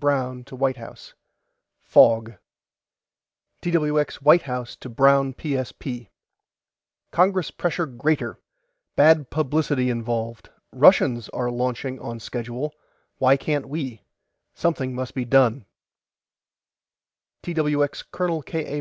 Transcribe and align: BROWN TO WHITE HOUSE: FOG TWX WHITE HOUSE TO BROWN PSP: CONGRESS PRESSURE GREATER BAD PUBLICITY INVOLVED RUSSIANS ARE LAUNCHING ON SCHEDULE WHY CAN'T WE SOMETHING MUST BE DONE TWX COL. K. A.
BROWN 0.00 0.44
TO 0.44 0.54
WHITE 0.54 0.76
HOUSE: 0.76 1.14
FOG 1.82 2.34
TWX 3.62 4.14
WHITE 4.22 4.42
HOUSE 4.42 4.76
TO 4.76 4.88
BROWN 4.88 5.34
PSP: 5.34 6.10
CONGRESS 7.10 7.50
PRESSURE 7.50 7.86
GREATER 7.86 8.38
BAD 8.94 9.28
PUBLICITY 9.30 9.90
INVOLVED 9.90 10.50
RUSSIANS 10.70 11.28
ARE 11.30 11.50
LAUNCHING 11.50 11.98
ON 11.98 12.20
SCHEDULE 12.20 12.72
WHY 13.18 13.36
CAN'T 13.36 13.68
WE 13.68 14.04
SOMETHING 14.54 14.94
MUST 14.94 15.14
BE 15.16 15.24
DONE 15.24 15.66
TWX 17.42 18.04
COL. 18.12 18.42
K. 18.42 18.66
A. 18.66 18.76